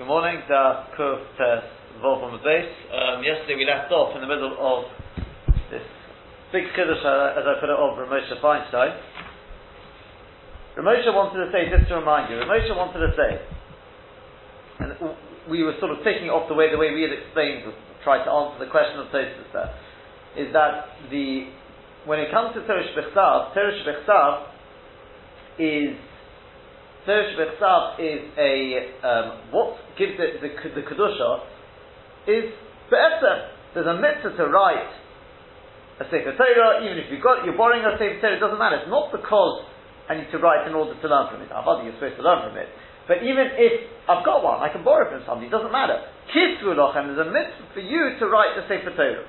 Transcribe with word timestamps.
Good 0.00 0.08
morning, 0.08 0.40
the 0.48 0.96
Kuf 0.96 1.20
Tes 1.36 1.60
Volvam 2.00 2.40
base. 2.40 2.72
Um, 2.88 3.20
yesterday 3.20 3.52
we 3.60 3.68
left 3.68 3.92
off 3.92 4.16
in 4.16 4.24
the 4.24 4.26
middle 4.26 4.56
of 4.56 4.88
this 5.68 5.84
big 6.56 6.72
kiddush, 6.72 7.04
uh, 7.04 7.36
as 7.36 7.44
I 7.44 7.60
put 7.60 7.68
it, 7.68 7.76
of 7.76 8.00
Ramosha 8.00 8.40
Feinstein. 8.40 8.96
Ramosha 10.80 11.12
wanted 11.12 11.44
to 11.44 11.52
say, 11.52 11.68
just 11.68 11.86
to 11.92 12.00
remind 12.00 12.32
you, 12.32 12.40
Ramosha 12.40 12.72
wanted 12.72 13.04
to 13.04 13.12
say, 13.12 13.44
and 14.80 14.96
we 15.52 15.62
were 15.68 15.76
sort 15.80 15.92
of 15.92 16.00
taking 16.00 16.32
off 16.32 16.48
the 16.48 16.56
way 16.56 16.72
the 16.72 16.80
way 16.80 16.96
we 16.96 17.04
had 17.04 17.12
explained, 17.12 17.68
tried 18.02 18.24
to 18.24 18.32
answer 18.32 18.64
the 18.64 18.72
question 18.72 19.04
of 19.04 19.12
Tosfos 19.12 19.52
there, 19.52 19.68
is 20.32 20.48
that 20.56 20.96
the 21.12 21.52
when 22.08 22.24
it 22.24 22.32
comes 22.32 22.56
to 22.56 22.64
Torah 22.64 22.88
Shebichsav, 22.88 23.52
Torah 23.52 23.76
Shebichsav 23.84 24.48
is 25.60 25.92
Torah 27.06 27.24
Shebichsav 27.32 27.96
is 27.96 28.20
a 28.36 28.52
um, 29.00 29.26
what 29.52 29.80
gives 29.96 30.20
it 30.20 30.44
the 30.44 30.52
the 30.76 30.84
kedusha 30.84 31.30
is 32.28 32.52
be'etzem. 32.92 33.38
There's 33.72 33.86
a 33.88 33.96
mitzvah 33.96 34.36
to 34.36 34.44
write 34.52 34.90
a 36.00 36.04
sefer 36.12 36.36
Torah, 36.36 36.84
even 36.84 37.00
if 37.00 37.08
you've 37.08 37.24
got 37.24 37.44
you're 37.44 37.56
borrowing 37.56 37.84
a 37.88 37.96
sefer 37.96 38.20
Torah, 38.20 38.36
it 38.36 38.42
doesn't 38.44 38.60
matter. 38.60 38.84
It's 38.84 38.92
not 38.92 39.08
because 39.12 39.64
I 40.12 40.20
need 40.20 40.28
to 40.28 40.38
write 40.38 40.68
in 40.68 40.74
order 40.76 40.92
to 40.92 41.06
learn 41.08 41.32
from 41.32 41.40
it. 41.40 41.48
Avadi, 41.48 41.88
you're 41.88 41.96
supposed 41.96 42.20
to 42.20 42.24
learn 42.26 42.44
from 42.44 42.58
it. 42.60 42.68
But 43.08 43.24
even 43.24 43.48
if 43.56 43.88
I've 44.04 44.24
got 44.26 44.44
one, 44.44 44.60
I 44.60 44.68
can 44.68 44.84
borrow 44.84 45.08
from 45.08 45.24
somebody. 45.24 45.48
It 45.48 45.54
doesn't 45.54 45.72
matter. 45.72 46.04
Kisvu 46.36 46.76
lochem. 46.76 47.16
There's 47.16 47.24
a 47.24 47.30
mitzvah 47.32 47.72
for 47.72 47.80
you 47.80 48.20
to 48.20 48.24
write 48.28 48.60
the 48.60 48.68
sefer 48.68 48.92
Torah. 48.92 49.24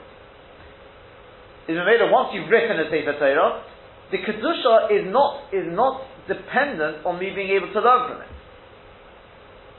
Is 1.72 1.80
once 1.80 2.36
you've 2.36 2.52
written 2.52 2.84
a 2.84 2.92
sefer 2.92 3.16
Torah, 3.16 3.64
the 4.12 4.20
kedusha 4.20 4.92
is 4.92 5.08
not 5.08 5.48
is 5.56 5.72
not 5.72 6.04
dependent 6.28 7.06
on 7.06 7.18
me 7.20 7.32
being 7.34 7.50
able 7.58 7.72
to 7.74 7.82
learn 7.82 8.12
from 8.12 8.22
it. 8.22 8.32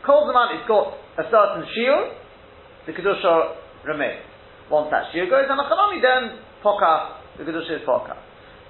Kol 0.02 0.26
Zaman, 0.26 0.58
it's 0.58 0.66
got 0.66 0.98
a 1.18 1.24
certain 1.30 1.62
shiur, 1.70 2.18
the 2.86 2.92
Kedusha 2.92 3.54
remains. 3.86 4.26
Once 4.70 4.90
that 4.90 5.14
shiur 5.14 5.30
goes, 5.30 5.46
and 5.46 5.60
a 5.60 5.66
Chanami, 5.70 6.02
then 6.02 6.42
Poka, 6.64 7.22
the 7.38 7.44
Kedusha 7.44 7.78
is 7.78 7.86
Poka. 7.86 8.18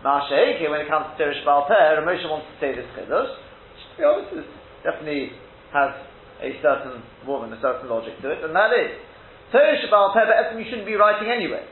Ma'asheike, 0.05 0.69
when 0.69 0.83
it 0.83 0.89
comes 0.91 1.15
to 1.15 1.25
Torah 1.25 1.37
Shebaal 1.41 1.69
Peh, 1.71 2.03
Ramosha 2.03 2.27
wants 2.29 2.51
to 2.51 2.55
say 2.59 2.75
this 2.75 2.85
Chiddush, 2.93 3.33
to 3.33 3.95
be 3.97 4.05
honest, 4.05 4.35
it 4.35 4.47
definitely 4.83 5.31
has 5.73 5.95
a 6.43 6.51
certain 6.61 7.01
woman, 7.25 7.55
a 7.55 7.61
certain 7.63 7.89
logic 7.89 8.19
to 8.21 8.29
it, 8.35 8.45
and 8.45 8.53
that 8.53 8.75
is, 8.75 8.93
Torah 9.55 9.79
Shebaal 9.79 10.13
Peh, 10.13 10.27
but 10.27 10.59
you 10.59 10.67
shouldn't 10.69 10.91
be 10.91 10.99
writing 10.99 11.31
anyway. 11.31 11.65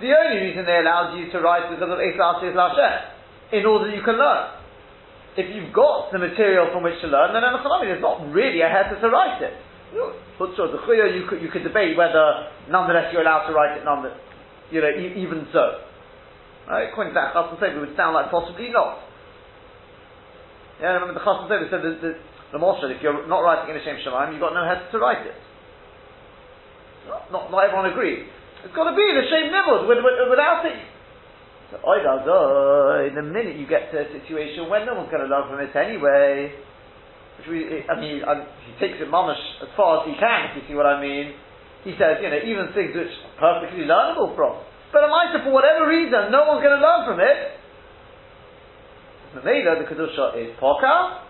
The 0.00 0.10
only 0.10 0.50
reason 0.50 0.66
they 0.66 0.82
allowed 0.82 1.14
you 1.14 1.30
to 1.30 1.38
write 1.38 1.70
is 1.70 1.78
because 1.78 1.92
of 1.92 2.00
Esau 2.00 2.42
Lashem, 2.42 3.54
in 3.54 3.62
order 3.62 3.94
you 3.94 4.02
can 4.02 4.18
learn 4.18 4.65
if 5.36 5.54
you've 5.54 5.72
got 5.72 6.12
the 6.12 6.18
material 6.18 6.72
from 6.72 6.82
which 6.82 7.00
to 7.04 7.08
learn, 7.08 7.36
then 7.36 7.44
in 7.44 7.52
there's 7.52 8.00
not 8.00 8.24
really 8.32 8.60
a 8.60 8.68
heter 8.68 9.00
to 9.00 9.08
write 9.08 9.42
it. 9.42 9.52
You 9.92 11.26
could 11.28 11.42
you 11.42 11.48
could 11.48 11.62
debate 11.62 11.96
whether 11.96 12.48
nonetheless 12.68 13.12
you're 13.12 13.22
allowed 13.22 13.46
to 13.48 13.54
write 13.54 13.76
it 13.78 13.84
nonetheless, 13.84 14.18
you 14.70 14.80
know, 14.80 14.90
e- 14.90 15.14
even 15.20 15.46
so. 15.52 15.84
Right? 16.68 16.88
According 16.90 17.14
to 17.14 17.20
that 17.20 17.34
Chasam 17.34 17.60
Sofer, 17.60 17.76
it 17.76 17.80
would 17.80 17.96
sound 17.96 18.14
like 18.14 18.30
possibly 18.30 18.70
not. 18.70 18.98
Yeah, 20.80 20.90
I 20.90 20.92
remember 20.98 21.14
the 21.14 21.24
Chasam 21.24 21.46
Sofer 21.46 21.70
said 21.70 21.82
that 21.84 22.00
the, 22.02 22.12
the 22.52 22.58
Moshe, 22.58 22.82
if 22.90 23.00
you're 23.02 23.28
not 23.28 23.40
writing 23.40 23.70
in 23.70 23.80
a 23.80 23.84
Shem 23.84 23.96
Shemaim, 24.02 24.32
you've 24.32 24.42
got 24.42 24.52
no 24.52 24.66
heter 24.66 24.90
to 24.90 24.98
write 24.98 25.24
it. 25.24 25.36
Not, 27.08 27.30
not, 27.30 27.50
not 27.52 27.64
everyone 27.64 27.86
agrees. 27.92 28.26
It's 28.64 28.74
got 28.74 28.90
to 28.90 28.96
be 28.96 29.06
the 29.14 29.22
Shem 29.30 29.54
Nibbles. 29.54 29.86
Without 29.86 30.66
it, 30.66 30.80
so, 31.70 31.78
in 33.02 33.14
the 33.14 33.26
minute 33.26 33.56
you 33.58 33.66
get 33.66 33.90
to 33.90 33.98
a 33.98 34.06
situation 34.14 34.70
when 34.70 34.86
no 34.86 34.94
one's 34.94 35.10
going 35.10 35.22
to 35.22 35.30
learn 35.30 35.50
from 35.50 35.58
it 35.58 35.74
anyway, 35.74 36.54
which 37.38 37.48
we, 37.50 37.82
I 37.90 37.98
mean, 37.98 38.18
he 38.18 38.22
um, 38.22 38.46
takes 38.78 39.02
it 39.02 39.10
mamish 39.10 39.42
as 39.62 39.68
far 39.74 40.02
as 40.02 40.06
he 40.06 40.14
can, 40.14 40.50
if 40.50 40.62
you 40.62 40.62
see 40.70 40.76
what 40.78 40.86
I 40.86 41.02
mean. 41.02 41.34
He 41.82 41.92
says, 41.98 42.22
you 42.22 42.30
know, 42.30 42.38
even 42.38 42.70
things 42.74 42.94
which 42.94 43.10
are 43.10 43.38
perfectly 43.38 43.82
learnable 43.82 44.34
from. 44.34 44.62
But 44.94 45.02
Amaita, 45.10 45.42
for 45.42 45.50
whatever 45.50 45.90
reason, 45.90 46.30
no 46.30 46.46
one's 46.46 46.62
going 46.62 46.78
to 46.78 46.82
learn 46.82 47.02
from 47.06 47.18
it. 47.18 47.38
Mamela, 49.34 49.82
the 49.82 49.86
Kedusha 49.90 50.38
is 50.38 50.54
Poka, 50.58 51.22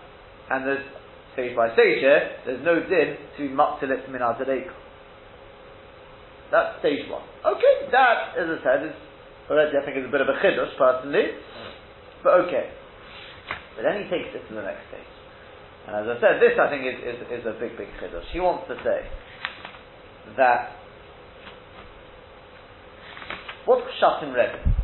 and 0.49 0.65
there's, 0.65 0.85
stage 1.33 1.55
by 1.55 1.73
stage 1.73 1.99
here, 1.99 2.37
there's 2.45 2.63
no 2.63 2.79
din 2.79 3.17
to 3.35 3.39
be 3.41 3.49
Maktilit 3.53 4.09
min 4.09 4.21
That's 6.51 6.79
stage 6.79 7.09
one. 7.09 7.25
Okay, 7.45 7.89
that, 7.91 8.37
as 8.37 8.47
I 8.47 8.63
said, 8.63 8.87
is 8.87 8.95
Already 9.49 9.77
I 9.77 9.85
think 9.85 9.97
is 9.97 10.05
a 10.05 10.11
bit 10.11 10.21
of 10.21 10.27
a 10.27 10.33
chiddush, 10.43 10.77
personally. 10.77 11.31
But 12.23 12.33
okay. 12.47 12.69
But 13.75 13.83
then 13.83 14.03
he 14.03 14.09
takes 14.09 14.35
it 14.35 14.47
to 14.49 14.55
the 14.55 14.61
next 14.61 14.87
stage. 14.89 15.13
And 15.87 15.95
as 15.95 16.17
I 16.17 16.19
said, 16.19 16.41
this 16.41 16.59
I 16.59 16.69
think 16.69 16.83
is, 16.83 16.99
is, 16.99 17.39
is 17.39 17.45
a 17.45 17.55
big, 17.59 17.77
big 17.77 17.87
chiddush. 18.01 18.27
He 18.33 18.39
wants 18.39 18.67
to 18.67 18.75
say 18.83 19.07
that 20.35 20.71
what's 23.65 23.87
Pshat 24.01 24.23
in 24.23 24.29
Rebbe? 24.33 24.75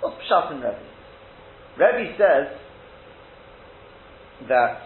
What's 0.00 0.16
Pshat 0.28 0.52
in 0.52 0.58
Rebbe? 0.58 0.78
Rebbe 1.78 2.12
says 2.18 2.58
that 4.48 4.82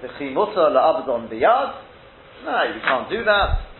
the 0.00 0.08
chimusa 0.20 0.70
la'abdon 0.70 1.28
biyad. 1.28 1.74
No, 2.44 2.62
you 2.64 2.80
can't 2.82 3.10
do 3.10 3.24
that. 3.24 3.71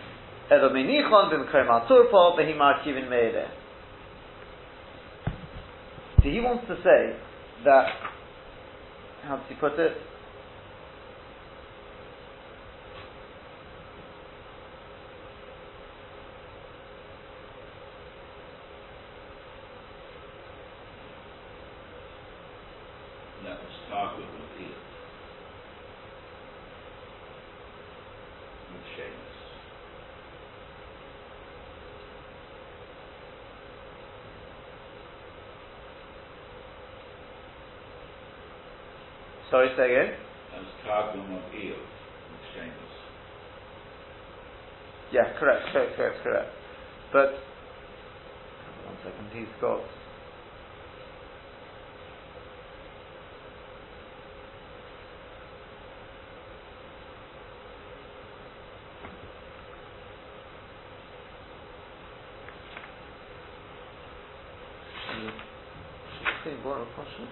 Turpo 1.88 2.36
behimar 2.36 2.82
kivin. 2.84 3.48
So 6.22 6.28
he 6.28 6.40
wants 6.40 6.66
to 6.68 6.76
say 6.76 7.16
that, 7.64 7.86
how 9.24 9.36
does 9.36 9.46
he 9.48 9.54
put 9.54 9.78
it? 9.78 9.96
Sorry, 39.52 39.68
say 39.76 39.84
again. 39.84 40.14
As 40.56 40.64
Targum 40.86 41.30
of 41.36 41.42
Eel, 41.52 41.76
exchanges. 41.76 42.92
Yeah, 45.12 45.28
correct, 45.38 45.60
correct, 45.74 45.94
correct, 45.94 46.16
correct. 46.24 46.48
But, 47.12 47.32
one 48.86 48.96
second, 49.04 49.28
he's 49.34 49.52
got. 49.60 49.82
Borrow 66.64 66.86
question. 66.94 67.28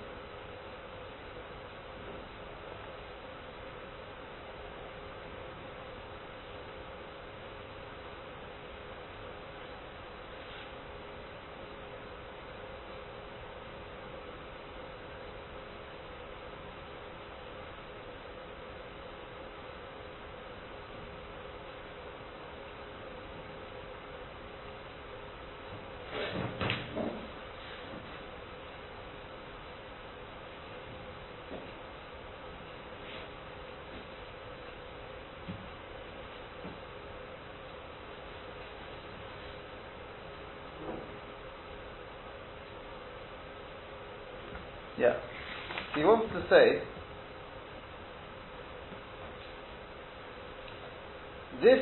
Yeah. 45.01 45.17
He 45.95 46.05
wants 46.05 46.31
to 46.35 46.43
say 46.51 46.83
this 51.63 51.81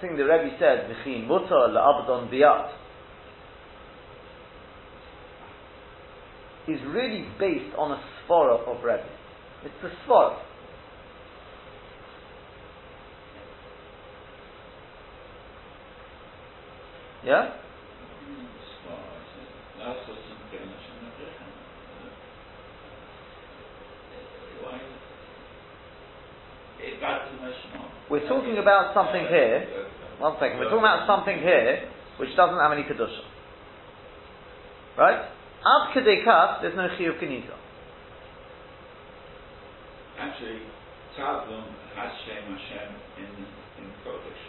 thing 0.00 0.16
the 0.16 0.24
Rebbe 0.24 0.56
said, 0.58 0.90
V'chi 0.90 1.24
mutar 1.24 1.70
la'abdon 1.70 2.32
biyat, 2.32 2.72
is 6.66 6.80
really 6.88 7.26
based 7.38 7.76
on 7.78 7.92
a 7.92 8.02
svara 8.26 8.66
of 8.66 8.82
Rebbe. 8.82 9.06
It's 9.64 9.74
the 9.80 9.90
svara. 10.04 10.38
Yeah? 17.24 17.52
We're 28.10 28.28
talking 28.28 28.58
about 28.58 28.94
something 28.94 29.26
here. 29.28 29.86
One 30.18 30.36
second. 30.40 30.58
We're 30.58 30.70
talking 30.70 30.78
about 30.78 31.06
something 31.06 31.38
here 31.38 31.88
which 32.18 32.34
doesn't 32.36 32.58
have 32.58 32.72
any 32.72 32.82
kedusha. 32.82 33.22
Right? 34.96 35.28
Ad 35.64 35.94
kedekas, 35.94 36.62
there's 36.62 36.76
no 36.76 36.88
chiyuv 36.88 37.22
kenisa. 37.22 37.54
Actually, 40.18 40.62
Tzadlum 41.16 41.64
has 41.94 42.10
Shem 42.26 42.42
Hashem 42.42 42.90
in, 43.18 43.30
in 43.84 43.90
Kodesh. 44.02 44.44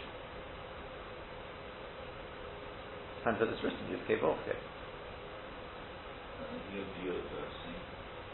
Depends 3.18 3.40
what 3.40 3.48
it's 3.50 3.62
written. 3.62 3.78
You've 3.90 4.08
gave 4.08 4.24
off. 4.24 4.38
Yud, 6.70 7.14
I 7.14 7.46
see. 7.62 7.78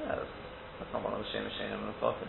Yeah, 0.01 0.15
that's, 0.17 0.35
that's 0.79 0.93
not 0.93 1.03
one 1.05 1.13
of 1.15 1.21
the 1.21 1.27
Shem 1.33 1.45
Hashem 1.45 1.81
I'm 1.81 1.95
talking. 2.01 2.29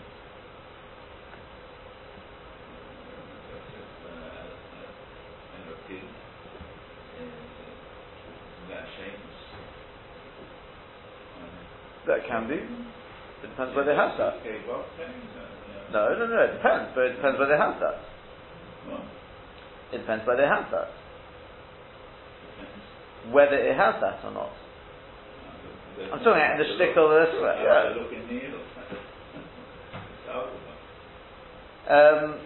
That's 3.52 3.72
it, 3.78 3.88
uh, 4.04 4.12
uh, 4.12 5.56
and 5.56 5.64
a 5.72 5.76
pig. 5.88 6.04
And, 7.20 7.28
uh, 7.28 7.72
that 8.68 8.84
Shemus. 8.96 9.38
That 12.08 12.26
can 12.26 12.48
be. 12.48 12.54
It 12.54 13.50
depends 13.50 13.76
where 13.76 13.84
they 13.84 13.94
have 13.94 14.16
that. 14.16 14.40
Okay, 14.40 14.64
well, 14.66 14.82
things, 14.96 15.12
yeah. 15.36 15.92
No, 15.92 16.08
no, 16.18 16.26
no. 16.26 16.40
It 16.40 16.56
depends, 16.56 16.90
but 16.94 17.04
it 17.04 17.16
depends 17.16 17.38
where 17.38 17.48
they 17.48 17.58
have 17.58 17.78
that. 17.80 18.00
It 19.92 19.98
depends 19.98 20.26
where 20.26 20.36
they 20.38 20.44
have 20.46 20.70
that. 20.70 20.88
Whether 23.30 23.56
it 23.56 23.76
has 23.76 24.00
that 24.00 24.24
or 24.24 24.32
not. 24.32 24.48
Uh, 24.48 26.14
I'm 26.14 26.18
talking 26.20 26.32
about 26.32 26.56
the 26.56 26.64
shtickle 26.64 27.26
this, 27.26 27.34
right, 27.42 27.60
yeah. 27.62 28.00
Look 28.00 28.12
in 28.12 28.26
Neil. 28.26 28.56
It's 30.16 30.28
over. 31.92 32.24
Um, 32.24 32.40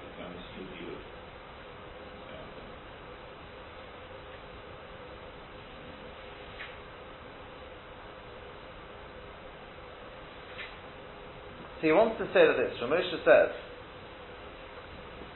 becomes 0.00 0.40
Yud 0.56 0.72
Yud. 0.80 1.02
so 11.76 11.86
he 11.86 11.92
wants 11.92 12.18
to 12.18 12.26
say 12.32 12.46
that 12.46 12.56
this. 12.56 12.76
Ramosha 12.80 13.24
says 13.24 13.54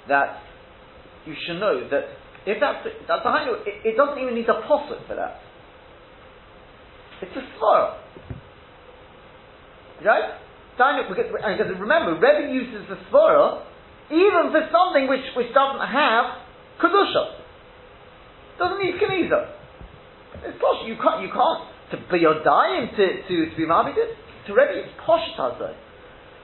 that 0.09 0.43
you 1.27 1.35
should 1.47 1.61
know 1.61 1.88
that 1.91 2.24
if 2.46 2.61
that's 2.61 2.85
that's 3.08 3.25
a 3.25 3.31
high 3.31 3.46
note, 3.46 3.64
it, 3.67 3.85
it 3.85 3.96
doesn't 3.96 4.20
even 4.20 4.35
need 4.35 4.49
a 4.49 4.61
posset 4.69 5.00
for 5.08 5.17
that. 5.17 5.41
It's 7.23 7.32
a 7.37 7.44
svara. 7.56 8.00
Right? 10.05 10.37
Because, 10.76 11.31
because 11.31 11.70
remember, 11.79 12.19
Rebbe 12.19 12.52
uses 12.52 12.85
the 12.91 12.99
svara 13.08 13.62
even 14.11 14.52
for 14.52 14.61
something 14.69 15.08
which, 15.08 15.25
which 15.32 15.49
doesn't 15.55 15.81
have 15.81 16.44
kedusha. 16.76 17.41
Doesn't 18.58 18.79
need 18.82 19.00
keniza. 19.00 19.49
It's 20.44 20.58
posh. 20.61 20.85
You 20.85 20.96
can't. 21.00 21.23
You 21.23 21.32
can't. 21.32 21.73
To 21.93 21.96
be 22.11 22.19
your 22.20 22.43
dying 22.44 22.91
to 22.93 23.05
to 23.25 23.35
to 23.50 23.56
be 23.56 23.64
mabided 23.64 24.12
to 24.46 24.50
Rebbe, 24.52 24.85
it's 24.85 24.93
posh 25.06 25.25
tazay. 25.38 25.75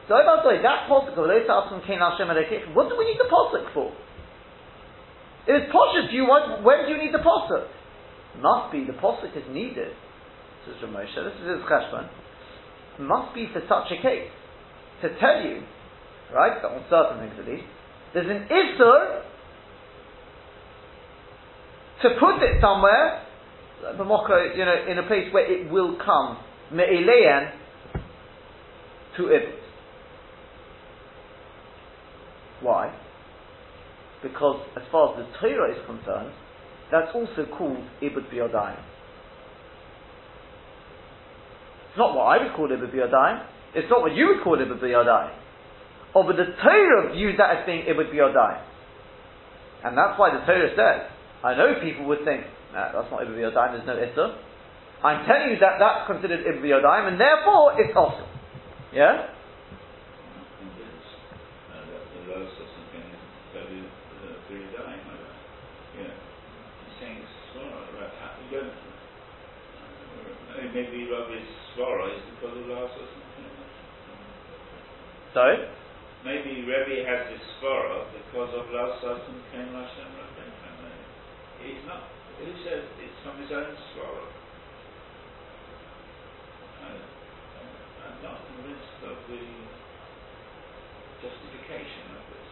So 0.08 0.16
if 0.18 0.26
that 0.26 0.88
posuk 0.90 1.14
what 2.74 2.88
do 2.88 2.96
we 2.98 3.04
need 3.04 3.18
the 3.18 3.28
posuk 3.30 3.72
for? 3.74 3.92
If 5.46 5.62
it's 5.62 5.72
posh, 5.72 5.96
do 6.10 6.16
you 6.16 6.24
want? 6.24 6.64
When 6.64 6.86
do 6.86 6.92
you 6.92 6.98
need 6.98 7.14
the 7.14 7.24
posuk? 7.24 7.68
Must 8.40 8.72
be 8.72 8.84
the 8.84 8.96
posuk 8.98 9.36
is 9.36 9.44
needed. 9.50 9.92
Says 10.66 10.88
Moshe. 10.88 11.14
This 11.14 11.34
is 11.40 11.58
his 11.58 11.64
cheshbon. 11.68 12.08
Must 13.00 13.34
be 13.34 13.48
for 13.52 13.62
such 13.68 13.90
a 13.96 14.02
case 14.02 14.28
to 15.02 15.08
tell 15.18 15.42
you, 15.42 15.62
right? 16.34 16.62
On 16.64 16.84
certain 16.90 17.18
things 17.24 17.34
at 17.40 17.48
least, 17.48 17.64
there's 18.12 18.28
an 18.28 18.46
isur 18.48 19.22
to 22.02 22.08
put 22.20 22.42
it 22.42 22.60
somewhere, 22.60 23.24
b'moko, 23.96 24.56
you 24.56 24.64
know, 24.64 24.76
in 24.88 24.98
a 24.98 25.06
place 25.06 25.32
where 25.32 25.50
it 25.50 25.70
will 25.70 25.96
come 26.04 26.38
me'ileyan 26.72 27.52
to 29.16 29.26
ibn. 29.32 29.52
Why? 32.60 32.94
Because 34.22 34.60
as 34.76 34.82
far 34.92 35.14
as 35.14 35.24
the 35.24 35.38
Torah 35.40 35.72
is 35.72 35.80
concerned, 35.86 36.32
that's 36.90 37.08
also 37.14 37.46
called 37.56 37.82
Ibud 38.02 38.28
Biyodayim. 38.32 38.82
It's 41.88 41.98
not 41.98 42.14
what 42.14 42.24
I 42.24 42.42
would 42.42 42.54
call 42.54 42.68
Ibud 42.68 42.92
Biyodayim. 42.92 43.46
It's 43.74 43.88
not 43.90 44.02
what 44.02 44.14
you 44.14 44.26
would 44.28 44.44
call 44.44 44.58
Ibud 44.58 44.80
Biyodayim. 44.80 45.34
Oh, 46.14 46.24
but 46.26 46.36
the 46.36 46.52
Torah 46.62 47.12
views 47.14 47.36
that 47.38 47.58
as 47.58 47.66
being 47.66 47.86
Ibud 47.86 48.12
Biyodayim. 48.12 48.62
And 49.84 49.96
that's 49.96 50.18
why 50.18 50.34
the 50.34 50.44
Torah 50.44 50.70
says, 50.76 51.10
I 51.42 51.54
know 51.56 51.80
people 51.80 52.06
would 52.06 52.24
think, 52.24 52.44
nah, 52.74 52.92
that's 52.92 53.10
not 53.10 53.22
Ibud 53.22 53.34
Biyodayim, 53.38 53.72
there's 53.72 53.86
no 53.86 53.96
Issa. 53.96 54.36
I'm 55.02 55.24
telling 55.24 55.54
you 55.54 55.58
that 55.60 55.78
that's 55.80 56.06
considered 56.06 56.44
Ibud 56.44 56.60
Biyodayim, 56.60 57.08
and 57.08 57.20
therefore 57.20 57.80
it's 57.80 57.96
awesome. 57.96 58.28
Yeah? 58.92 59.30
convinced 60.60 61.14
uh, 61.70 61.78
that 61.88 62.02
the 62.10 62.20
loss 62.28 62.52
of 62.58 62.66
something 62.74 63.06
is 63.06 63.24
very, 63.54 63.80
uh, 63.86 64.34
very 64.50 64.66
dying 64.74 65.02
like 65.06 65.22
that. 65.24 65.38
Yeah. 65.94 66.12
He's 66.12 66.96
saying 67.00 67.22
swallow, 67.54 67.86
right? 67.96 68.10
Uh, 68.10 68.34
you 68.44 68.60
don't, 68.60 68.74
uh, 70.50 70.69
maybe 70.80 71.04
Rabbi's 71.12 71.52
swallow 71.76 72.08
is 72.08 72.24
because 72.32 72.56
of 72.56 72.64
loss 72.72 72.88
or 72.96 73.04
something. 73.12 73.52
Sorry? 75.36 75.58
Maybe 76.24 76.64
Rebbe 76.64 77.04
has 77.04 77.28
this 77.28 77.44
swallow 77.60 78.08
because 78.16 78.52
of 78.56 78.64
loss 78.72 78.96
or 79.04 79.20
something. 79.28 79.68
Hashem 79.76 80.08
Rabbeinu. 80.16 80.88
He's 81.60 81.84
not. 81.84 82.08
Who 82.40 82.48
says 82.64 82.80
it's 83.04 83.18
from 83.20 83.36
his 83.44 83.52
own? 83.52 83.68
I, 86.80 86.88
I'm 86.88 88.16
not 88.24 88.40
convinced 88.48 88.96
of 89.04 89.20
the 89.28 89.44
justification 91.20 92.16
of 92.16 92.24
this. 92.32 92.48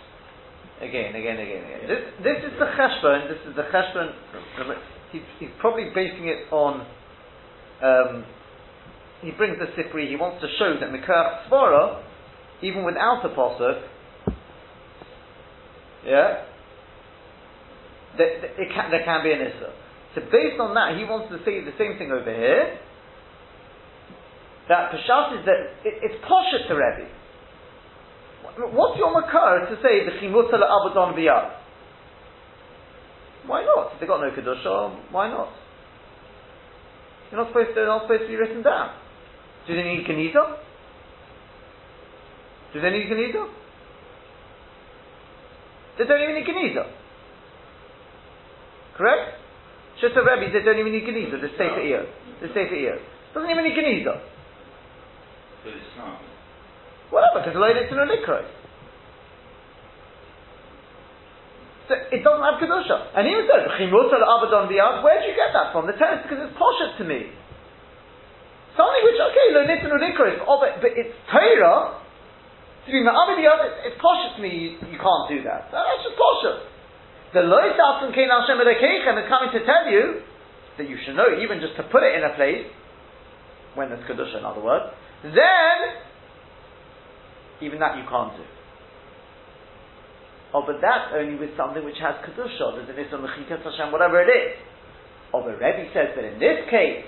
Again, 0.84 1.16
again, 1.16 1.40
again, 1.40 1.64
again. 1.64 1.88
This, 1.88 2.04
this 2.20 2.38
is 2.44 2.54
the 2.60 2.68
cheshbon. 2.76 3.32
This 3.32 3.40
is 3.48 3.56
the 3.56 3.64
cheshbon. 3.72 4.12
He, 5.12 5.24
he's 5.40 5.48
probably 5.58 5.88
basing 5.94 6.28
it 6.28 6.52
on. 6.52 6.84
Um, 7.82 8.24
he 9.22 9.30
brings 9.32 9.58
the 9.58 9.66
sifri. 9.80 10.08
He 10.08 10.16
wants 10.16 10.42
to 10.42 10.48
show 10.58 10.74
that 10.78 10.90
mikach 10.90 11.48
svara, 11.48 12.02
even 12.62 12.84
without 12.84 13.24
a 13.24 13.28
posuk, 13.30 13.82
yeah, 16.04 16.44
that, 18.16 18.28
that 18.42 18.50
it 18.56 18.68
can, 18.74 18.90
there 18.90 19.04
can 19.04 19.22
be 19.22 19.32
an 19.32 19.40
issa. 19.40 19.72
So 20.14 20.22
based 20.30 20.58
on 20.60 20.74
that, 20.74 20.96
he 20.96 21.04
wants 21.04 21.30
to 21.30 21.38
say 21.44 21.62
the 21.64 21.74
same 21.78 21.98
thing 21.98 22.10
over 22.10 22.32
here. 22.32 22.78
That 24.68 24.92
Peshat 24.92 25.40
is 25.40 25.46
that 25.46 25.60
it, 25.84 25.94
it's 26.02 26.24
poshet 26.24 26.68
to 26.68 26.74
Rebbe. 26.74 27.08
What's 28.74 28.98
your 28.98 29.12
makar 29.14 29.70
to 29.70 29.76
say 29.82 30.04
the 30.04 30.18
chimuta 30.18 30.58
abadon 30.58 31.14
biyad? 31.14 31.54
Why 33.46 33.64
not? 33.64 33.94
If 33.94 34.00
they 34.00 34.06
got 34.06 34.20
no 34.20 34.30
kedusha, 34.30 35.12
why 35.12 35.28
not? 35.28 35.48
You're 37.30 37.40
not 37.40 37.48
supposed 37.48 37.68
to. 37.70 37.74
They're 37.74 37.86
not 37.86 38.02
supposed 38.02 38.22
to 38.22 38.28
be 38.28 38.36
written 38.36 38.62
down. 38.62 38.94
Do 39.66 39.76
they 39.76 39.82
need 39.82 40.06
keniza? 40.06 40.56
Do 42.72 42.80
they 42.80 42.90
need 42.90 43.08
keniza? 43.08 43.48
They 45.98 46.04
don't 46.04 46.22
even 46.22 46.34
need 46.36 46.46
keniza. 46.46 46.86
Correct? 48.96 49.34
Shita 50.00 50.24
Rebbe, 50.24 50.52
they 50.52 50.64
don't 50.64 50.78
even 50.78 50.92
need 50.92 51.04
keniza. 51.04 51.40
The 51.40 51.48
sefer 51.58 51.80
ear. 51.80 52.06
The 52.40 52.48
sefer 52.48 52.74
ear. 52.74 52.98
Doesn't 53.34 53.50
even 53.50 53.64
need 53.64 53.76
keniza. 53.76 54.20
But 55.64 55.72
it's 55.74 55.96
not. 55.98 56.20
Whatever, 57.10 57.40
because 57.44 57.56
load 57.58 57.76
it 57.76 57.88
to 57.90 57.96
a 57.96 58.06
likros. 58.06 58.46
So 61.88 61.96
it 61.96 62.20
doesn't 62.20 62.44
have 62.44 62.60
kedusha. 62.60 63.16
And 63.16 63.24
he 63.24 63.34
said, 63.48 63.64
"Chimut 63.80 64.12
al 64.12 64.24
abadon 64.28 64.68
biyad." 64.68 65.02
Where 65.02 65.18
do 65.20 65.26
you 65.26 65.36
get 65.36 65.56
that 65.56 65.72
from? 65.72 65.88
The 65.88 65.96
text 65.96 66.28
because 66.28 66.44
it's 66.44 66.56
poshet 66.56 67.00
to 67.00 67.04
me. 67.04 67.32
Something 68.76 69.02
which 69.08 69.18
okay, 69.18 69.46
lo 69.56 69.64
nitin 69.66 69.90
unikris, 69.90 70.38
but 70.44 70.92
it's 70.94 71.16
Torah, 71.26 71.98
to 72.88 72.92
be 72.92 73.04
ma'amid 73.04 73.42
it's 73.84 74.00
poshut 74.00 74.36
to 74.36 74.42
me, 74.42 74.78
you, 74.80 74.98
can't 74.98 75.26
do 75.28 75.42
that. 75.44 75.68
That's 75.68 76.02
just 76.04 76.16
poshut. 76.16 76.62
The 77.34 77.42
lois 77.44 77.76
atzim 77.76 78.14
kein 78.14 78.32
Hashem 78.32 78.56
and 78.56 79.18
is 79.18 79.28
coming 79.28 79.50
to 79.52 79.60
tell 79.66 79.90
you 79.92 80.22
that 80.78 80.88
you 80.88 80.96
should 81.04 81.16
know, 81.16 81.36
even 81.42 81.60
just 81.60 81.76
to 81.76 81.82
put 81.84 82.02
it 82.02 82.16
in 82.16 82.24
a 82.24 82.32
place, 82.34 82.64
when 83.74 83.90
there's 83.90 84.04
kedusha, 84.08 84.38
in 84.38 84.44
other 84.44 84.62
words, 84.62 84.94
then 85.22 85.78
even 87.60 87.78
that 87.80 87.98
you 87.98 88.04
can't 88.08 88.36
do. 88.36 88.44
Oh, 90.54 90.64
but 90.64 90.80
that's 90.80 91.12
only 91.12 91.36
with 91.36 91.52
something 91.56 91.84
which 91.84 92.00
has 92.00 92.16
kedusha. 92.24 92.80
There's 92.80 92.88
an 92.88 92.96
isra 92.96 93.20
mechikas 93.20 93.60
Hashem, 93.60 93.92
whatever 93.92 94.22
it 94.22 94.32
is. 94.32 94.56
Oh, 95.32 95.44
but 95.44 95.60
Rebbe 95.60 95.92
says 95.92 96.16
that 96.16 96.24
in 96.24 96.40
this 96.40 96.64
case, 96.70 97.04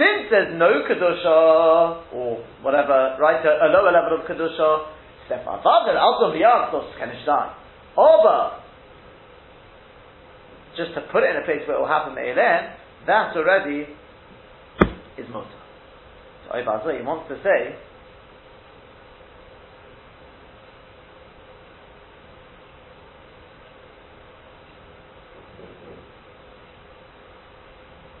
since 0.00 0.30
there's 0.30 0.56
no 0.56 0.88
kedusha 0.88 2.12
or 2.14 2.44
whatever, 2.62 3.18
right, 3.20 3.44
a, 3.44 3.66
a 3.66 3.68
lower 3.68 3.92
level 3.92 4.16
of 4.16 4.24
kedusha, 4.24 4.88
step 5.26 5.42
above 5.42 5.84
it, 5.88 5.96
also 5.96 6.32
beyond 6.32 6.72
those 6.72 6.88
kenishdan. 6.96 7.52
Over, 7.92 8.56
oh, 8.56 8.62
just 10.76 10.94
to 10.94 11.02
put 11.12 11.24
it 11.24 11.36
in 11.36 11.42
a 11.42 11.44
place 11.44 11.66
where 11.66 11.76
it 11.76 11.80
will 11.80 11.88
happen 11.88 12.14
me'elen, 12.14 12.72
that 13.06 13.36
already 13.36 13.84
is 15.18 15.26
mutter. 15.28 15.60
So 16.46 16.54
Ibazah, 16.54 16.96
he 16.96 17.04
wants 17.04 17.28
to 17.28 17.36
say 17.42 17.76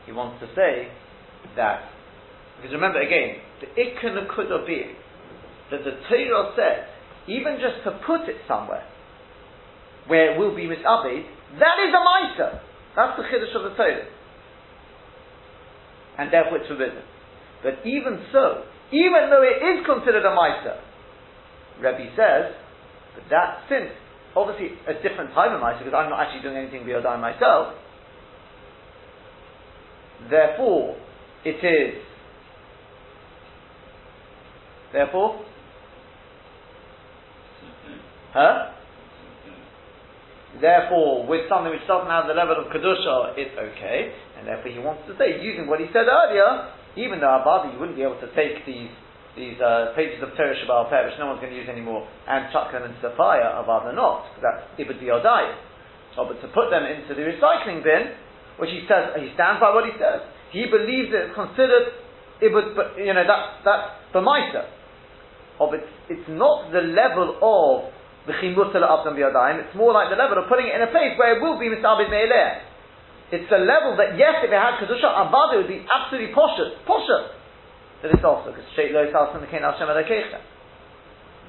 he 0.08 0.12
wants 0.16 0.40
to 0.40 0.48
say 0.56 0.88
that, 1.60 1.84
because 2.56 2.72
remember 2.72 2.96
again, 3.04 3.44
the 3.60 3.68
ikka 3.76 4.24
could 4.32 4.48
be 4.64 4.96
that 5.70 5.84
the 5.84 6.00
Torah 6.08 6.56
says, 6.56 6.88
even 7.28 7.60
just 7.60 7.84
to 7.84 8.00
put 8.08 8.24
it 8.24 8.40
somewhere 8.48 8.88
where 10.08 10.32
it 10.32 10.38
will 10.40 10.56
be 10.56 10.64
misabed, 10.64 11.28
that 11.60 11.76
is 11.84 11.92
a 11.92 12.00
mitzvah. 12.00 12.64
That's 12.96 13.20
the 13.20 13.28
chiddush 13.28 13.52
of 13.52 13.68
the 13.68 13.76
Torah. 13.76 14.08
And 16.16 16.32
therefore 16.32 16.64
it's 16.64 16.68
forbidden. 16.72 17.04
But 17.62 17.84
even 17.84 18.24
so, 18.32 18.64
even 18.88 19.28
though 19.28 19.44
it 19.44 19.60
is 19.60 19.84
considered 19.84 20.24
a 20.24 20.32
mitzvah, 20.32 20.80
Rebbe 21.84 22.16
says, 22.16 22.56
but 23.12 23.28
that 23.28 23.68
since 23.68 23.92
obviously 24.32 24.72
a 24.88 24.96
different 25.04 25.36
type 25.36 25.52
of 25.52 25.60
mitzvah, 25.60 25.84
because 25.84 26.00
I'm 26.00 26.08
not 26.08 26.24
actually 26.24 26.48
doing 26.48 26.56
anything 26.56 26.88
beyond 26.88 27.04
myself, 27.20 27.76
Therefore, 30.30 30.96
it 31.44 31.62
is. 31.64 32.02
Therefore, 34.92 35.44
huh? 38.32 38.72
Therefore, 40.60 41.26
with 41.28 41.46
something 41.48 41.70
which 41.70 41.86
doesn't 41.86 42.10
have 42.10 42.26
the 42.26 42.34
level 42.34 42.56
of 42.58 42.72
kedusha, 42.72 43.36
it's 43.36 43.54
okay, 43.54 44.10
and 44.38 44.48
therefore 44.48 44.72
he 44.72 44.80
wants 44.80 45.06
to 45.06 45.14
say, 45.14 45.38
using 45.38 45.68
what 45.68 45.78
he 45.78 45.86
said 45.92 46.08
earlier, 46.08 46.72
even 46.96 47.20
though 47.20 47.30
Abadi, 47.30 47.74
you 47.74 47.78
wouldn't 47.78 47.96
be 47.96 48.02
able 48.02 48.18
to 48.20 48.30
take 48.34 48.64
these 48.66 48.90
these 49.38 49.54
uh, 49.62 49.94
pages 49.94 50.18
of 50.18 50.34
Torah 50.34 50.50
Shebaal 50.58 50.90
Peh, 50.90 50.98
which 51.06 51.14
no 51.22 51.30
one's 51.30 51.38
going 51.38 51.54
to 51.54 51.58
use 51.62 51.70
anymore, 51.70 52.02
and 52.26 52.50
chuck 52.50 52.74
them 52.74 52.82
into 52.82 52.98
the 52.98 53.14
fire, 53.14 53.46
Abada 53.54 53.94
not, 53.94 54.26
because 54.34 54.42
that's 54.42 54.66
Ibad 54.74 54.98
Yodai. 54.98 55.54
Oh, 56.18 56.26
but 56.26 56.42
to 56.42 56.50
put 56.50 56.66
them 56.74 56.82
into 56.82 57.14
the 57.14 57.22
recycling 57.22 57.86
bin, 57.86 58.18
which 58.58 58.74
he 58.74 58.82
says, 58.90 59.14
he 59.16 59.30
stands 59.38 59.62
by 59.62 59.70
what 59.70 59.86
he 59.86 59.94
says. 59.96 60.26
He 60.50 60.66
believes 60.66 61.14
it's 61.14 61.34
considered, 61.34 61.94
it 62.42 62.50
but, 62.50 62.98
you 62.98 63.14
know, 63.14 63.22
that, 63.22 63.62
that's 63.62 63.86
Bamaita. 64.10 64.66
Of 65.58 65.74
it's, 65.74 65.90
it's 66.10 66.28
not 66.30 66.70
the 66.70 66.82
level 66.82 67.38
of 67.38 67.90
the 68.26 68.34
chimutzah 68.38 68.78
la'abdam 68.78 69.14
biyadayim, 69.14 69.66
it's 69.66 69.74
more 69.74 69.94
like 69.94 70.10
the 70.10 70.18
level 70.18 70.38
of 70.38 70.50
putting 70.50 70.68
it 70.68 70.74
in 70.74 70.82
a 70.82 70.90
place 70.90 71.16
where 71.18 71.38
it 71.38 71.40
will 71.42 71.58
be 71.58 71.70
misabid 71.70 72.10
me'eleh. 72.10 72.68
It's 73.30 73.48
the 73.50 73.60
level 73.60 73.94
that, 74.00 74.16
yes, 74.16 74.40
if 74.42 74.50
it 74.50 74.56
had 74.56 74.80
kedusha 74.80 75.06
abad, 75.06 75.54
it 75.54 75.56
would 75.64 75.72
be 75.72 75.84
absolutely 75.84 76.32
poshut, 76.34 76.80
poshut. 76.88 77.36
But 78.00 78.14
it's 78.14 78.24
also, 78.24 78.50
because 78.50 78.64
straight 78.72 78.92
lo 78.92 79.04
yisal 79.04 79.34
the 79.38 79.46
kein 79.46 79.62
Hashem 79.62 79.86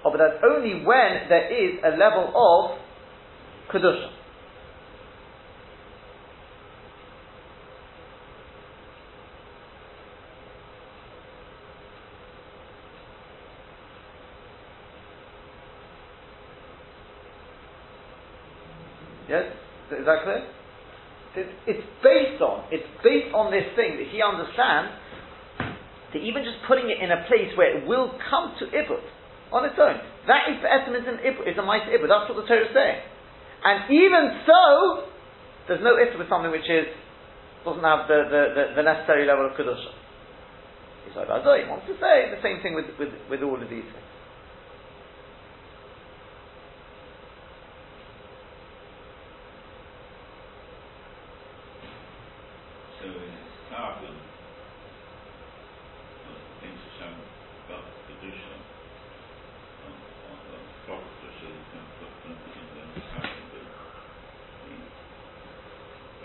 Oh, 0.03 0.11
but 0.11 0.19
that's 0.19 0.43
only 0.43 0.83
when 0.83 1.27
there 1.29 1.47
is 1.51 1.79
a 1.83 1.95
level 1.95 2.31
of 2.35 2.79
kedusha. 3.71 4.18
Yes? 19.29 19.45
Is 19.93 20.05
that 20.09 20.25
clear? 20.25 20.41
It's 21.69 21.85
based 22.01 22.41
on, 22.41 22.65
it's 22.73 22.89
based 23.05 23.29
on 23.37 23.53
this 23.53 23.69
thing 23.77 24.01
that 24.01 24.09
he 24.09 24.17
understands 24.25 24.97
that 26.09 26.21
even 26.25 26.41
just 26.41 26.57
putting 26.65 26.89
it 26.89 26.97
in 26.97 27.13
a 27.13 27.21
place 27.29 27.53
where 27.53 27.69
it 27.69 27.85
will 27.85 28.09
come 28.33 28.57
to 28.57 28.65
Ibud 28.65 29.05
on 29.53 29.61
its 29.69 29.77
own, 29.77 30.01
that 30.25 30.49
is 30.49 30.57
the 30.65 30.69
estimate 30.69 31.05
in 31.05 31.21
Ibud, 31.21 31.45
it's 31.45 31.61
a 31.61 31.65
mice 31.65 31.85
Ibud, 31.85 32.09
that's 32.09 32.25
what 32.25 32.41
the 32.41 32.49
Torah 32.49 32.65
is 32.65 32.73
saying. 32.73 32.99
And 33.61 33.93
even 33.93 34.41
so, 34.49 35.05
there's 35.69 35.85
no 35.85 36.01
issue 36.01 36.17
with 36.17 36.29
something 36.33 36.49
which 36.49 36.65
is, 36.65 36.89
doesn't 37.61 37.85
have 37.85 38.09
the, 38.09 38.25
the, 38.25 38.41
the, 38.57 38.63
the 38.81 38.83
necessary 38.83 39.29
level 39.29 39.45
of 39.45 39.53
Kedusha. 39.53 39.93
He 41.09 41.69
wants 41.69 41.85
to 41.89 41.95
say 42.01 42.33
the 42.33 42.41
same 42.41 42.61
thing 42.61 42.73
with, 42.73 42.89
with, 42.97 43.13
with 43.29 43.41
all 43.45 43.57
of 43.61 43.69
these 43.69 43.85
things. 43.85 44.08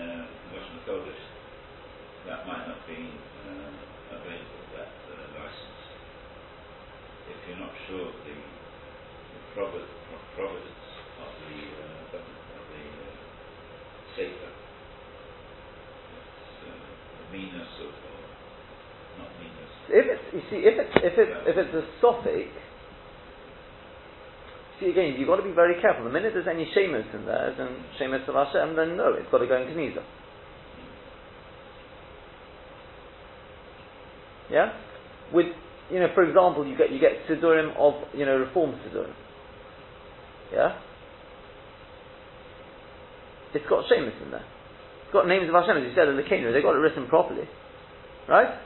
uh, 0.00 0.24
Lashon 0.52 0.80
Kodesh, 0.88 1.24
that 2.26 2.46
might 2.46 2.64
not 2.68 2.80
be 2.88 2.96
uh, 2.96 4.16
available, 4.16 4.62
that 4.76 4.92
uh, 5.12 5.16
license. 5.36 5.82
If 7.28 7.38
you're 7.48 7.58
not 7.60 7.74
sure 7.88 8.08
the, 8.24 8.36
the 8.36 9.40
proper 9.54 9.82
providence 10.36 10.86
of 11.20 11.30
the, 11.44 11.56
uh, 11.82 12.18
of 12.18 12.64
the 12.72 12.82
uh, 12.84 13.22
Sefer. 14.16 14.52
It's 16.12 16.68
uh, 16.68 16.72
the 16.72 17.26
meanness 17.32 17.72
of, 17.80 17.92
or 17.96 18.20
not 19.24 19.32
meanness. 19.40 19.72
If 19.88 20.04
it's, 20.04 20.26
you 20.36 20.42
see, 20.50 20.60
if 20.68 20.76
it's, 20.76 20.96
if 21.00 21.14
it's, 21.16 21.36
if 21.48 21.56
it's 21.56 21.74
a 21.74 21.84
sophic, 22.00 22.52
again, 24.90 25.14
you've 25.18 25.28
got 25.28 25.36
to 25.36 25.42
be 25.42 25.52
very 25.52 25.80
careful. 25.80 26.04
The 26.04 26.10
minute 26.10 26.32
there's 26.34 26.48
any 26.48 26.68
shemus 26.74 27.06
in 27.14 27.24
there, 27.26 27.54
then 27.56 27.84
shemus 27.98 28.22
of 28.28 28.34
Hashem, 28.34 28.76
then 28.76 28.96
no, 28.96 29.14
it's 29.14 29.30
got 29.30 29.38
to 29.38 29.46
go 29.46 29.60
in 29.60 29.68
Kniza. 29.68 30.02
Yeah? 34.50 34.72
With, 35.32 35.46
you 35.90 36.00
know, 36.00 36.08
for 36.14 36.24
example, 36.24 36.66
you 36.66 36.76
get, 36.76 36.92
you 36.92 37.00
get 37.00 37.26
Sidurim 37.28 37.76
of, 37.76 37.94
you 38.14 38.26
know, 38.26 38.36
Reform 38.36 38.74
Sidurim. 38.86 39.14
Yeah? 40.52 40.78
It's 43.54 43.68
got 43.68 43.84
Shemus 43.88 44.14
in 44.24 44.30
there. 44.30 44.44
It's 45.04 45.12
got 45.12 45.26
names 45.28 45.48
of 45.48 45.54
Hashem, 45.54 45.76
as 45.76 45.84
you 45.84 45.94
said 45.94 46.08
in 46.08 46.16
the 46.16 46.22
Kenya. 46.22 46.52
They've 46.52 46.62
got 46.62 46.74
it 46.74 46.84
written 46.84 47.06
properly. 47.08 47.48
Right? 48.28 48.58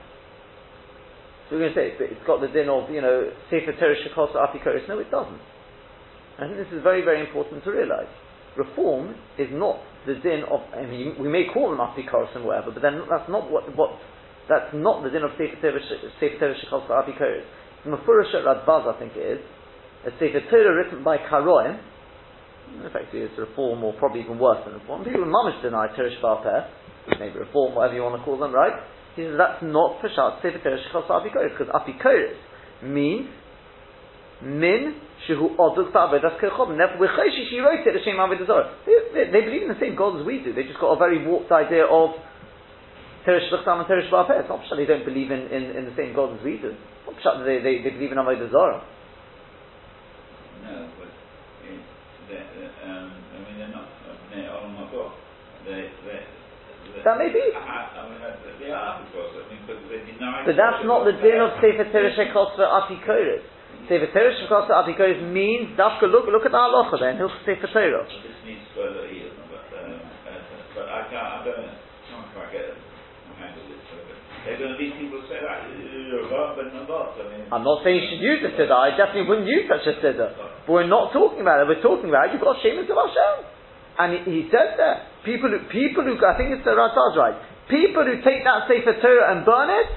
So 1.48 1.56
we're 1.56 1.70
going 1.70 1.74
to 1.74 1.78
say, 1.78 1.94
it's 1.98 2.26
got 2.26 2.40
the 2.40 2.48
din 2.48 2.68
of, 2.68 2.90
you 2.90 3.00
know, 3.00 3.30
Sefer 3.50 3.72
Teresh 3.72 4.02
Shekos 4.06 4.34
Apikoris. 4.34 4.88
No, 4.88 4.98
it 4.98 5.10
doesn't. 5.10 5.40
I 6.38 6.46
think 6.46 6.56
this 6.56 6.72
is 6.72 6.82
very, 6.82 7.02
very 7.02 7.20
important 7.20 7.64
to 7.64 7.70
realize. 7.70 8.10
Reform 8.56 9.14
is 9.38 9.48
not 9.52 9.80
the 10.06 10.14
din 10.14 10.44
of, 10.50 10.60
I 10.72 10.86
mean, 10.86 11.16
we 11.18 11.28
may 11.28 11.46
call 11.52 11.70
them 11.70 11.80
Apikoris 11.80 12.34
and 12.36 12.44
whatever, 12.44 12.70
but 12.72 12.82
then 12.82 13.00
that's 13.10 13.28
not 13.28 13.50
what, 13.50 13.68
what 13.76 13.90
That's 14.48 14.70
not 14.74 15.02
the 15.02 15.10
din 15.10 15.22
of 15.24 15.30
Sefer 15.36 15.58
Torah 15.60 15.80
Torah 16.38 16.54
Shechos 16.54 16.86
Apikoros. 16.88 17.44
Mefurish 17.86 18.34
at 18.34 18.44
Radbaz, 18.44 18.94
I 18.94 18.98
think 18.98 19.12
it 19.16 19.38
is, 19.38 19.40
a 20.06 20.10
Sefer 20.18 20.40
Torah 20.50 20.84
written 20.84 21.02
by 21.02 21.18
Karoim. 21.18 21.80
Fact, 22.92 23.14
it's 23.14 23.38
reform, 23.38 23.82
or 23.84 23.92
probably 23.94 24.20
even 24.20 24.38
worse 24.38 24.58
than 24.64 24.74
reform. 24.74 25.04
People 25.04 25.22
in 25.22 25.30
mamish 25.30 25.62
deny 25.62 25.88
Torah 25.96 26.10
Shvar 26.20 26.68
maybe 27.18 27.38
reform, 27.38 27.74
whatever 27.74 27.94
you 27.94 28.02
want 28.02 28.20
to 28.20 28.24
call 28.24 28.38
them, 28.38 28.52
right? 28.52 28.74
He 29.14 29.22
says 29.22 29.34
that's 29.38 29.62
not 29.62 30.00
Peshat 30.02 30.42
Sefer 30.42 30.58
Torah 30.62 30.78
Shechos 30.78 31.08
Apikoros, 31.08 31.58
because 31.58 31.72
Apikoros 31.74 32.36
means 32.82 33.28
min 34.42 35.00
shehu 35.24 35.56
oduk 35.56 35.92
ta'avedas 35.92 36.36
kechom. 36.36 36.76
Therefore, 36.76 37.08
she 37.48 37.58
wrote 37.58 37.86
it 37.86 37.96
Hashem 37.96 38.16
avodah 38.16 38.84
they, 38.84 39.32
they 39.32 39.40
believe 39.40 39.62
in 39.62 39.72
the 39.72 39.80
same 39.80 39.96
God 39.96 40.20
as 40.20 40.26
we 40.26 40.44
do. 40.44 40.52
They 40.52 40.64
just 40.64 40.80
got 40.80 40.92
a 40.92 40.98
very 40.98 41.24
warped 41.24 41.50
idea 41.52 41.86
of 41.86 42.10
Teresh 43.24 43.48
Shluchtam 43.50 43.82
and 43.82 43.88
Teresh 43.88 44.10
Ba'apeh. 44.12 44.44
It's 44.44 44.48
not 44.48 44.60
pshat 44.62 44.76
they 44.76 44.86
don't 44.86 45.04
believe 45.04 45.30
in, 45.30 45.48
in, 45.48 45.76
in 45.76 45.84
the 45.88 45.96
same 45.96 46.14
God 46.14 46.36
as 46.36 46.44
we 46.44 46.58
do. 46.60 46.76
It's 46.76 47.24
not 47.24 47.40
pshat 47.40 47.44
they, 47.44 47.58
they, 47.64 47.82
they 47.82 47.96
believe 47.96 48.12
in 48.12 48.18
avodah 48.18 48.52
zarah. 48.52 48.84
No, 50.62 50.88
but 51.00 51.08
it, 51.64 51.80
they, 52.28 52.42
um, 52.84 53.10
I 53.10 53.36
mean 53.40 53.56
they're 53.58 53.72
not. 53.72 53.88
They're 54.30 54.52
oh 54.52 54.68
my 54.68 54.84
God. 54.92 55.12
They, 55.64 55.90
they, 56.04 56.20
that 57.02 57.18
may 57.18 57.28
be. 57.28 57.42
I, 57.54 57.98
I 57.98 58.08
mean, 58.08 58.18
they 58.62 58.70
are 58.70 59.02
because 59.04 59.30
I 59.38 59.42
mean, 59.50 59.60
because 59.66 59.82
they 59.90 60.00
deny. 60.06 60.46
But 60.46 60.56
that's 60.56 60.82
not 60.86 61.04
the 61.04 61.12
din 61.18 61.42
of 61.42 61.58
Sefer 61.58 61.90
Teresh 61.90 62.18
for 62.32 62.66
Apikoris. 62.66 63.55
Sefer 63.88 64.10
Torah 64.10 64.34
Shemkos 64.34 64.70
Abikois 64.70 65.22
means 65.30 65.78
Dafka. 65.78 66.10
Look, 66.10 66.26
look 66.26 66.44
at 66.44 66.52
the 66.52 66.58
halacha 66.58 66.98
there 66.98 67.10
in 67.10 67.18
Hilchot 67.18 67.46
Sefer 67.46 67.70
Torah. 67.70 68.04
This 68.06 68.38
needs 68.46 68.66
further 68.74 69.06
ears, 69.06 69.34
but, 69.46 69.62
um, 69.78 69.94
uh, 69.94 70.42
but 70.74 70.86
I 70.90 71.00
can't. 71.06 71.22
I 71.22 71.44
don't. 71.46 71.70
Can't 72.10 72.26
quite 72.34 72.50
get 72.50 72.74
handle 73.38 73.66
this. 73.70 73.82
They're 74.46 74.58
going 74.62 74.74
to 74.74 74.78
these 74.78 74.94
people 74.94 75.22
say 75.26 75.42
that. 75.42 75.66
I 75.66 75.74
mean, 75.74 76.06
I'm 77.50 77.66
not 77.66 77.82
saying 77.82 77.98
you 77.98 78.06
should 78.14 78.22
use 78.22 78.40
a 78.46 78.54
siddur. 78.54 78.78
I 78.78 78.94
definitely 78.94 79.26
wouldn't 79.26 79.50
use 79.50 79.66
such 79.66 79.86
a 79.90 79.98
siddur. 79.98 80.30
But 80.38 80.70
we're 80.70 80.86
not 80.86 81.12
talking 81.12 81.42
about 81.42 81.62
it. 81.62 81.66
We're 81.66 81.82
talking 81.82 82.08
about 82.08 82.30
you've 82.30 82.42
got 82.42 82.62
Shemus 82.62 82.86
of 82.86 82.94
Hashem. 82.94 83.56
And 83.98 84.08
he, 84.12 84.20
he 84.30 84.42
says 84.52 84.76
there, 84.76 85.08
people 85.24 85.50
who, 85.50 85.58
people 85.72 86.04
who, 86.04 86.14
I 86.20 86.36
think 86.36 86.52
it's 86.52 86.64
the 86.64 86.76
Rataz 86.76 87.16
right, 87.16 87.34
people 87.72 88.04
who 88.04 88.20
take 88.20 88.44
that 88.44 88.68
Sefer 88.68 89.00
Torah 89.00 89.32
and 89.34 89.42
burn 89.48 89.72
it, 89.72 89.88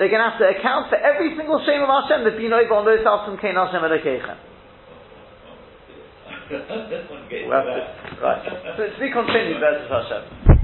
they're 0.00 0.08
going 0.08 0.24
to 0.24 0.32
have 0.32 0.40
to 0.40 0.48
account 0.48 0.88
for 0.88 0.96
every 0.96 1.36
single 1.36 1.60
shame 1.68 1.84
of 1.84 1.92
Hashem 1.92 2.24
that's 2.24 2.40
been 2.40 2.56
over 2.56 2.72
on 2.72 2.88
those 2.88 3.04
from 3.04 3.36
Cain 3.36 3.52
Hashem 3.52 3.84
Elokeichem. 3.84 4.48
right. 8.24 8.40
So 8.80 8.88
to 8.88 8.96
be 8.98 9.12
continued, 9.12 9.60
Bez 9.60 9.84
Hashem. 9.92 10.59